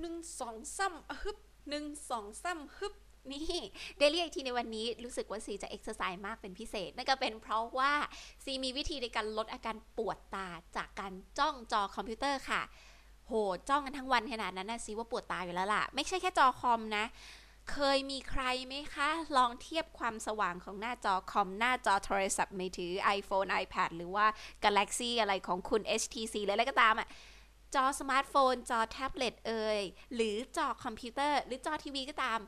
[0.00, 1.38] หนึ่งสองซ้ำฮึบ
[1.68, 2.94] หนึ่งสองซ้ำฮึบ
[3.32, 3.44] นี่
[3.98, 7.92] Daily IT ในวันนี้รู้สึกว่าซีจะเอ็กซ์ไซส์มากเป็นพิเศษ นั่นก็เป็นเพราะว่า
[8.44, 12.62] ซีมีวิธีในการลดอาการปวดตาจากการจ้องจอคอมพิวเตอร์ค่ะ
[13.26, 13.32] โห
[13.68, 17.04] จ้องกันทั้งวันขนาดนั้นนะซีว่าปวดตาอยู่แล้วล่ะ ไม่ใช่แค่จอคอมนะ
[17.72, 24.26] เคยมีใครไหมคะ ลองเทียบความสว่างของหน้าจอคอม หน้าจอโทรศัพท์มือถือ iPhone iPad หรือว่า
[24.64, 27.08] Galaxy อะไรของคุณ HTC เลยอะไรก็ตามอะ
[27.74, 29.80] จอสมาร์ทโฟน จอแท็บเล็ตเอ่ย
[30.14, 32.40] หรือจอคอมพิวเตอร์ หรือจอทีวีก็ตาม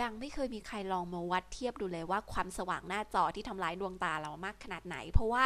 [0.00, 5.44] ยังไม่เคยมีใครลองมาวัดเทียบดูเลยว่าความสว่างหน้าจอที่ทำลายดวงตาเรามากขนาดไหน เพราะว่า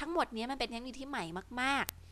[0.00, 1.24] ทั้งหมดนี้มันเป็นเทคโนโลยีที่ใหม่
[1.60, 2.05] มากๆ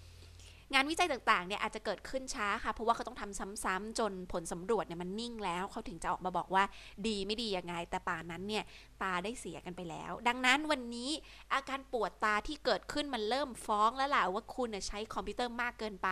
[0.73, 6.65] งานวิจัยต่างๆเนี่ยอาจจะเกิดขึ้นช้าค่ะ เพราะว่าเขาต้องทำซ้ำๆจนผลสำรวจเนี่ยมันนิ่งแล้วเขาถึงจะออกมาบอกว่า
[7.07, 8.65] ดีไม่ดียังไง แต่ป่านนั้นเนี่ย
[9.03, 11.11] ตาได้เสียกันไปแล้ว ดังนั้นวันนี้
[11.55, 16.09] อาการปวดตาที่เกิดขึ้นมันเริ่มฟ้องแล้วล่ะว่าคุณใช้คอมพิวเตอร์มากเกินไป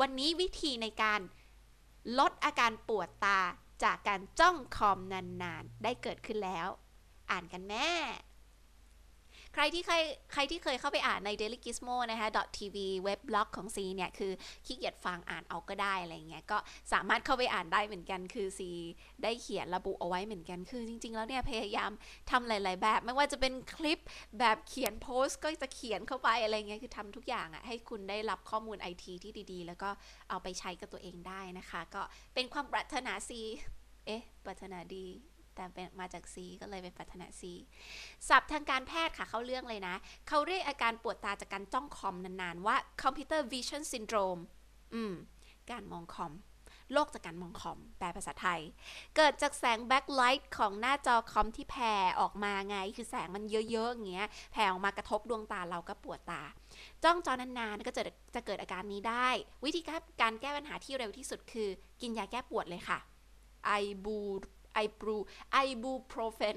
[0.00, 1.20] วันนี้วิธีในการ
[2.18, 3.40] ลดอาการปวดตา
[3.84, 6.68] จากการจ้องคอมนานๆ ได้เกิดขึ้นแล้ว
[7.30, 7.90] อ่านกันแม่
[9.58, 14.32] ใครที่เคยใครที่เคยเข้าไปอ่านใน Daily Gizmo นะคะ .tv เว็บบล็อกของซีเนี่ย คือ
[14.66, 16.58] ขี้เกียจฟังอ่านเอาก็ได้อะไรเงี้ย ก็
[16.92, 18.70] สามารถเข้าไปอ่านได้เหมือนกัน คือซี
[19.22, 21.90] ได้เขียนระบุเอาไว้เหมือนกัน คือจริง ๆ แล้วเนี่ย พยายาม
[22.30, 23.98] ทำหลาย ๆ แบบ ไม่ว่าจะเป็นคลิป
[24.38, 29.90] แบบเขียนโพสต์ก็จะเขียนเข้าไปอะไรเงี้ย คือทำทุกอย่างอะ่ะ ให้คุณได้รับข้อมูลไอทีที่ดีๆ แล้วก็
[30.30, 32.02] เอาไปใช้กับตัวเองได้นะคะ ก็
[32.34, 33.40] เป็นความปรารถนาซี
[34.06, 35.06] เอ๊ะ ปรารถนาดี
[35.56, 35.64] แต่
[36.00, 37.42] มาจาก C ก็เลยเป็นปรารถนา C
[38.28, 39.96] ศัพท์ทางการแพทย์ค่ะเข้าเรื่องเลยนะ
[40.28, 44.42] เขาเรียกอาการปวดตาจากการจ้องคอมนานๆ ว่า computer vision syndrome
[44.94, 45.14] อืม
[45.70, 46.34] การมองคอม
[46.92, 48.60] โรคจากการมองคอม แปลภาษาไทย
[49.16, 56.42] เกิดจากแสง backlight ของหน้าจอคอมที่แผ่ออกมาไง คือแสงมันเยอะๆอย่างเงี้ย แผ่ออกมากระทบดวงตาเราก็ปวดตา
[57.04, 58.02] จ้องจอนานๆ ก็จะ
[58.34, 59.28] จะเกิดอาการนี้ได้
[59.64, 59.82] วิธี
[60.20, 61.68] การแก้ปัญหาที่เร็วที่สุดคือ
[62.00, 62.98] กินยาแก้ปวดเลยค่ะ
[63.66, 63.70] ไอ
[64.04, 64.18] บู
[64.76, 65.16] ไอบู
[65.52, 66.56] ไอบูโปรเฟน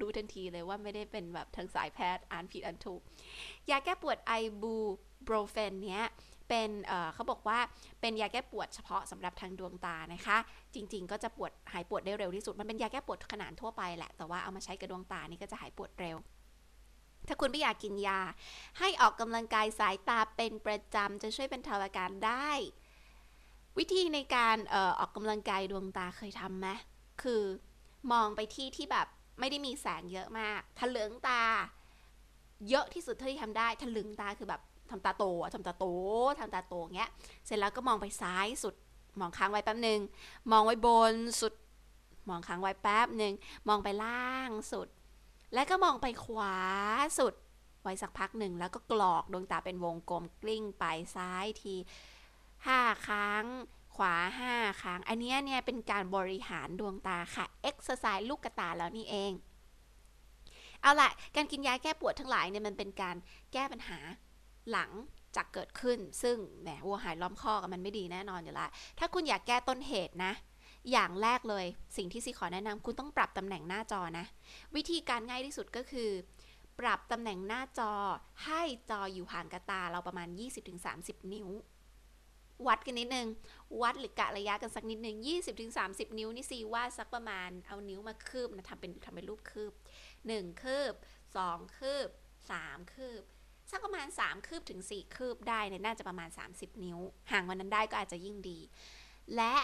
[0.00, 3.00] ดูทันทีเลยว่าไม่ได้เป็นแบบทางสายแพทย์อ่านผิดอ่านถูก
[3.70, 4.74] ยาแก้ปวดไอบู
[5.24, 6.04] โปรเฟนเนี้ย
[6.48, 7.58] เป็นเเขาบอกว่า
[8.00, 10.38] เป็นยาแก้ปวดเฉพาะสำหรับทางดวงตานะคะ
[10.74, 16.16] จริง ๆ ก็จะปวดหายปวดได้เร็วที่สุด มันเป็นยาแก้ปวดขนาดทั่วไปแหละ แต่ว่าเอามาใช้กับดวงตานี่ก็จะหายปวดเร็ว
[17.28, 18.20] ถ้าคุณไม่อยากกินยา
[18.78, 22.50] ให้ออกกำลังกายสายตาเป็นประจำจะช่วยเป็นทาอาการได้
[23.78, 26.68] วิธีในการออออกกำลังกายดวงตาเคยทำไหม
[27.22, 27.42] คือ
[28.12, 29.06] มองไปที่ที่แบบ
[29.40, 31.42] ไม่ได้มีแสงเยอะมากทะลึงตา
[32.68, 35.84] เยอะที่สุดเท่าที่ทำได้ทะลึงตาคือแบบทำตาโตทำตาโต
[36.40, 37.10] ทำตาโตเงี้ย
[37.46, 38.74] เสร็จแล้วก็มองไปซ้ายสุด
[39.20, 40.00] มองค้างไว้แป๊บหนึ่ง
[40.52, 41.54] มองไว้บนสุด
[42.28, 43.32] มองค้างไว้แป๊บหนึ่ง
[43.68, 44.88] มองไปล่างสุด
[45.54, 46.56] แล้วก็มองไปขวา
[47.18, 47.34] สุด
[47.82, 50.84] ไว้สักพักหนึ่งแล้วก็กรอกดวงตาเป็นวงกลมกลิ้งไป
[51.16, 51.74] ซ้ายที
[52.66, 53.44] ห้าครั้ง
[53.96, 54.14] ขวา
[54.48, 59.32] 5 ครั้ง อันนี้เนี่ยเป็นการบริหารดวงตาค่ะเอ็กซ์ไซส์ลูกตาแล้วนี่เอง
[60.82, 63.16] เอาละการกินยาแก้ปวดทั้งหลายเนี่ยมันเป็นการ
[63.52, 63.98] แก้ปัญหา
[64.70, 64.90] หลัง
[65.36, 68.68] จากเกิดขึ้น ซึ่งแหมวัวหายล้อมคอกันมันไม่ดีแน่นอนอยู่ละ
[68.98, 70.32] ถ้าคุณอยากแก้ต้นเหตุนะ
[70.90, 74.26] อย่างแรกเลยสิ่งที่ซีขอแนะนำคุณต้องปรับตำแหน่งหน้าจอนะ
[74.76, 76.10] วิธีการง่ายที่สุดก็คือ
[76.80, 77.92] ปรับตำแหน่งหน้าจอ
[78.44, 80.28] ให้จออยู่ห่างกับตาเราประมาณ
[80.80, 81.48] 20-30 นิ้ว
[82.66, 83.28] วัดกันนิดนึง
[83.82, 85.16] วัดหรือกะระยะกันสักนิดนึง
[85.66, 89.72] 20-30 นิ้วนี่ซีว่าสักประมาณเอานิ้วมาคืบนะทำเป็นทำเป็นรูปคืบ
[90.16, 90.94] 1 คืบ
[91.36, 92.08] 2 คืบ
[92.50, 93.22] 3 คืบ
[93.70, 96.98] สักประมาณ 3 คืบถึง 4 คืบได้เนี่ยน่าจะประมาณ 30 นิ้ว
[97.30, 98.58] ห่างวันนั้นได้ก็อาจจะยิ่งดี
[99.36, 99.54] และ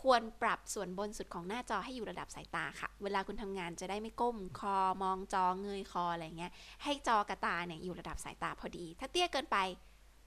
[0.00, 6.52] ควรปรับส่วนบนสุดของหน้าจอให้อยู่ระดับสายตาค่ะ เวลาคุณทำงานจะได้ไม่ก้มคอมองจอเงยคออะไรเงี้ย
[6.82, 9.58] ให้จอกระตาเนี่ยอยู่ระดับสายตาพอดี ถ้าเตี้ยเกินไป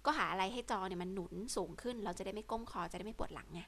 [0.05, 3.61] ก็หาอะไรให้จอเนี่ยมันหนุนสูงขึ้น เราจะได้ไม่ก้มคอจะได้ไม่ปวดหลังไง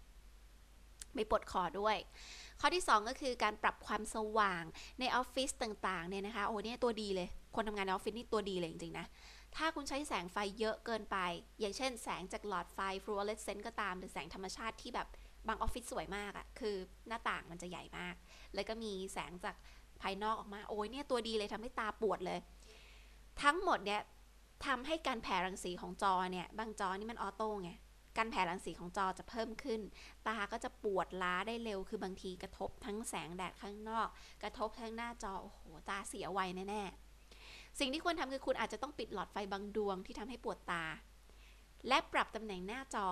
[1.15, 1.97] ไม่ปวดคอด้วย
[2.59, 4.63] ข้อที่ 2 ก็คือการปรับความสว่าง
[4.99, 9.05] ในออฟฟิศต่างๆเนี่ยนะคะโอ้เนี่ยตัวดีเลย คนทำงานในออฟฟิศนี่ตัวดีเลยจริงๆนะ
[9.55, 11.17] ถ้าคุณใช้แสงไฟเยอะเกินไป
[11.59, 15.07] อย่างเช่นแสงจากหลอดไฟฟลูออเรสเซนต์ก็ตาม หรือแสงธรรมชาติที่แบบ
[15.47, 16.75] บางออฟฟิศสวยมากอะ่ะ คือ
[17.07, 18.15] หน้าต่างมันจะใหญ่มาก
[18.55, 19.55] แล้วก็มีแสงจาก
[20.01, 22.39] ภายนอกออกมา โอ้ยเนี่ยตัวดีเลยทำให้ตาปวดเลย
[23.43, 24.01] ทั้งหมดเนี่ย
[24.65, 27.71] ทำให้การแผ่รังสีของจอเนี่ย บางจอนี่มัน auto ไง
[28.17, 29.81] การแผ่รังสีของจอจะเพิ่มขึ้น
[30.27, 34.07] ตาก็จะปวดล้าได้เร็ว คือบางทีกระทบทั้งแสงแดดข้างนอก
[34.43, 35.59] กระทบทั้งหน้าจอ โอ้โห
[35.89, 40.85] ตาเสียไวแน่ๆ สิ่งที่ควรทำคือคุณอาจจะต้องปิดหลอดไฟบางดวงที่ทำให้ปวดตา
[41.87, 43.07] และปรับตำแหน่งหน้าจอ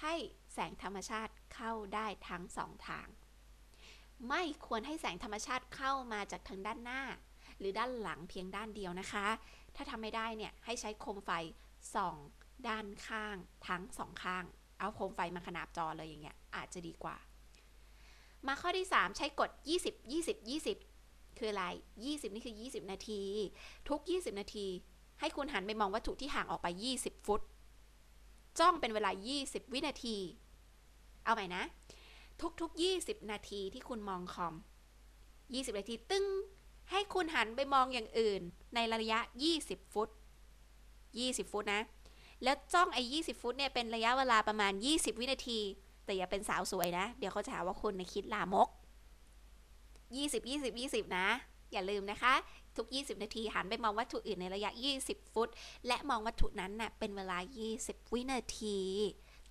[0.00, 0.14] ให้
[0.54, 3.08] แสงธรรมชาติเข้าได้ทั้งสองทาง
[4.28, 7.02] ไม่ควรให้แสงธรรมชาติเข้ามาจากทางด้านหน้า
[7.58, 9.26] หรือด้านหลังเพียงด้านเดียวนะคะ
[9.76, 11.30] ถ้าทำไม่ได้เนี่ยให้ใช้โคมไฟ
[11.94, 12.16] ส่อง
[12.68, 14.44] ด้านข้างทั้งสองข้าง
[14.78, 17.16] เอาโคมไฟมาขนาบจอเลยอย่างเงี้ยอาจจะดีกว่า
[18.46, 19.50] มาข้อที่ 3 ใช้กฎ
[19.84, 20.48] 20 20
[20.88, 21.64] 20 คืออะไร
[22.00, 23.22] 20 นี่คือ 20 นาที
[23.88, 24.66] ทุก 20 นาที
[25.20, 26.68] ให้คุณหันไปมองวัตถุที่ห่างออกไป
[26.98, 27.40] 20 ฟุต
[28.58, 29.10] จ้องเป็นเวลา
[29.42, 30.16] 20 วินาที
[31.24, 31.62] เอาใหม่นะ
[32.60, 34.54] ทุกๆ 20 นาทีที่คุณมองคอม
[35.16, 36.26] 20 นาทีตึ้ง
[36.90, 38.42] ให้คุณหันไปมองอย่างอื่น
[38.74, 39.20] ในระยะ
[39.56, 40.08] 20 ฟุต
[40.80, 41.82] 20 ฟุตนะ
[42.42, 45.60] แล้วจ้องไอ้20 ฟุตเนี่ยเป็นระยะเวลาประมาณ 20 วินาที
[46.04, 48.68] แต่อย่าเป็นสาวสวยนะ เดี๋ยวเขาจะหาว่าคุณในคิดลามก
[49.86, 51.26] 20 20 20 นะ
[51.72, 52.34] อย่าลืมนะคะ
[52.76, 54.70] ทุก 20 นาทีหันไปมองวัตถุอื่นในระยะ
[55.02, 55.48] 20 ฟุต
[55.86, 57.38] และมองวัตถุนั้นน่ะเป็นเวลา
[57.76, 58.78] 20 วินาที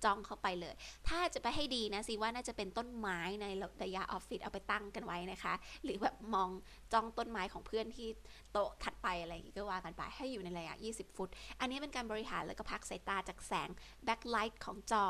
[0.04, 0.74] จ้องเข้าไปเลย
[1.08, 3.46] ถ้าจะไปให้ดีนะสิว่าน่าจะเป็นต้นไม้ใน
[3.82, 5.54] ระยะออฟฟิศเอาไปตั้งกันไว้นะคะ
[5.84, 6.50] หรือแบบมอง
[6.92, 8.08] จ้องต้นไม้ของเพื่อนที่
[8.52, 11.28] โต๊ะถัดไปอะไรอย่างงี้ก็ว่ากันไปให้อยู่ในระยะ 20 ฟุต
[11.60, 13.68] อันนี้เป็นการบริหารแล้วก็พักสายตาจากแสง
[14.04, 15.06] backlight ของจอ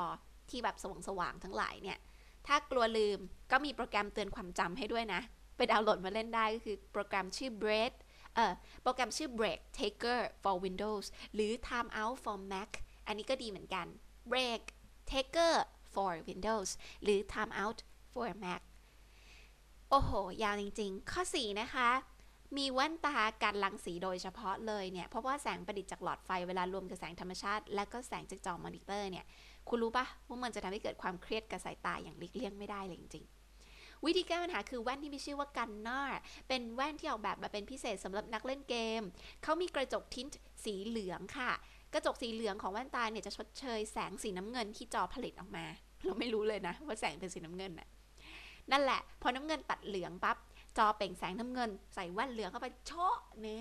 [0.51, 0.77] ที่แบบ
[1.07, 1.99] สว่างๆทั้งหลายเนี่ย
[2.47, 3.19] ถ้ากลัวลืม
[3.51, 5.21] ก็มีโปรแกรมเตือนความจำให้ด้วยนะ
[5.57, 7.93] ไปดาวน์โหลดมาเล่นได้ก็คือโปรแกรมชื่อ Break
[8.35, 8.53] เอ่อ
[8.83, 12.71] โปรแกรมชื่อ Break Taker for Windows หรือ Time Out for Mac
[13.07, 13.87] อันนี้ก็ดีเหมือนกัน
[14.33, 14.63] Break
[15.13, 15.55] Taker
[15.93, 16.71] for Windows
[17.03, 17.79] หรือ Time Out
[18.13, 18.63] for Mac
[19.91, 20.13] โอ้โห
[20.43, 21.89] ยาวจริง ๆ ข้อ 4 นะคะ
[22.57, 29.25] มีแว่นตากันรังสีโดยเฉพาะเลยเนี่ย เพราะว่าแสงประดิษฐ์จากหลอดไฟเวลารวมกับแสงธรรมชาติ และก็แสงจากจอมอนิเตอร์เนี่ย
[29.69, 39.03] คุณรู้ปะว่ามันจะทำให้เกิดความเครียดกับสายตาอย่างหลีกเลี่ยงไม่ได้เลยจริงๆวิธีแก้ปัญหาคือแว่นที่มีชื่อว่า Gunnarเป็นแว่นที่ออกแบบมาเป็นพิเศษสำหรับนักเล่นเกม
[39.43, 41.53] เขามีกระจกทินท์สีเหลืองค่ะ
[41.95, 45.65] กระจกสีเหลืองของแว่นตาเนี่ยจะชดเชยแสงสีน้ำเงินที่จอผลิตออกมา
[46.05, 47.89] เราไม่รู้เลยนะว่าแสงเป็นสีน้ำเงินน่ะ
[48.71, 50.37] นั่นแหละ พอน้ำเงินตัดเหลืองปั๊บ
[50.79, 53.61] จอเปล่งแสงน้ำเงิน ใส่แว่นเหลืองเข้าไปโชะเน่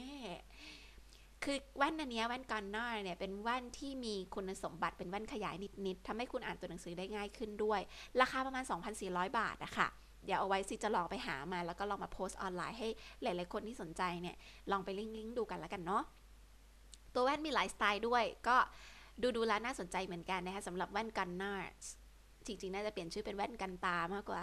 [1.43, 7.79] คือแว่นอันนี้แว่นกันนาร์เนี่ยเป็นแว่นที่มีคุณสมบัติเป็นแว่นขยายนิดๆทำให้คุณอ่านตัวหนังสือได้ง่ายขึ้นด้วย
[8.21, 8.63] ราคาประมาณ
[9.01, 9.87] 2,400 บาทอะค่ะ
[10.25, 12.87] เดี๋ยวเอาไว้สิจะลองไปหามา แล้วก็ลองมาโพสต์ออนไลน์ให้
[13.23, 14.35] หลายๆคนที่สนใจเนี่ย
[14.71, 16.03] ลองไปลิงก์ดูกันแล้วกันเนาะ
[17.17, 18.57] ตัวแว่นมีหลายสไตล์ด้วย ก็
[19.21, 21.63] ดูดูแล้วน่าสนใจเหมือนกันนะคะสำหรับแว่นกันนาร์
[22.47, 24.41] จริงๆ น่าจะเปลี่ยนชื่อเป็นแว่นกันตามากกว่า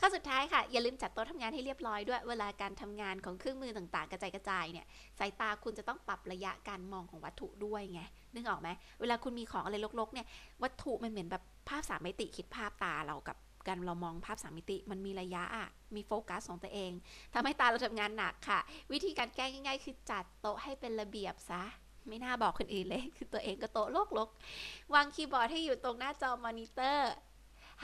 [0.00, 4.86] ข้อสุดท้ายค่ะ อย่าลืมจัดโต๊ะทำงานให้เรียบร้อยด้วย เวลาการทำงานของเครื่องมือต่างๆ กระจายกระจายเนี่ย
[5.18, 8.00] สายตาคุณจะต้องปรับระยะการมองของวัตถุด้วยไง
[8.34, 8.68] นึกออกไหม
[9.00, 10.26] เวลาคุณมีของอะไรลกๆเนี่ย
[10.62, 16.92] วัตถุมันเหมือนแบบภาพสามมิติคิดภาพตาเรากับ การเรามองภาพสามมิติมันมีระยะอะมีโฟกัสของตัวเอง
[17.34, 18.60] ทำให้ตาเราทำงานหนักค่ะ
[18.92, 21.62] วิธีการแก้ง่าย ๆ คือจัดโต๊ะให้เป็นระเบียบซะ
[22.08, 27.12] ไม่น่าบอกคนอื่นเลย คือตัวเองก็โต๊ะโลกๆวางคีย์บอร์ดให้อยู่ตรงหน้าจอมอนิเตอร์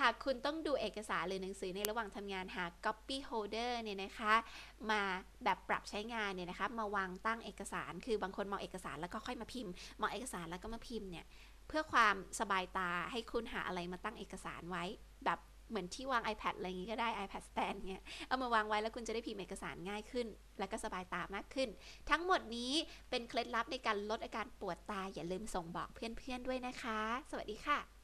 [0.00, 4.34] หากคุณต้องดูเอกสารหรือหนังสือในระหว่างทำงานหา copy holder เนี่ยนะคะ
[4.90, 5.00] มา
[5.44, 11.26] แบบปรับใช้งานเนี่ยนะคะ มาวางตั้งเอกสาร คือบางคนมองเอกสารแล้วก็ค่อยมาพิมพ์ มองเอกสารแล้วก็มาพิมพ์เนี่ย
[11.68, 14.84] เพื่อความสบายตาให้คุณหาอะไรมาตั้งเอกสารไว้
[15.24, 15.38] แบบ
[15.72, 20.26] เหมือนที่วาง iPad อะไรอย่างงี้ก็ได้ iPad stand เนี่ยเอามาวางไว้แล้วคุณจะได้พิมพ์เอกสารง่ายขึ้น
[20.58, 21.68] และก็สบายตามากขึ้น
[22.10, 22.72] ทั้งหมดนี้
[23.10, 28.01] เป็นเคล็ดลับในการลดอาการปวดตาอย่าลืมส่งบอกเพื่อนๆด้วยนะคะ สวัสดีค่ะ